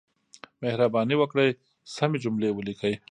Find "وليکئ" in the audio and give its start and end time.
2.53-2.93